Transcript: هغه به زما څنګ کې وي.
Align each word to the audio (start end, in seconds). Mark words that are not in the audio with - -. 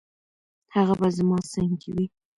هغه 0.75 0.93
به 0.99 1.07
زما 1.17 1.37
څنګ 1.51 1.71
کې 1.81 1.89
وي. 1.95 2.05